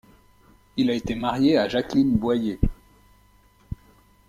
Il 0.77 0.89
a 0.89 0.95
été 0.95 1.13
marié 1.13 1.59
à 1.59 1.69
Jacqueline 1.69 2.17
Boyer. 2.17 2.59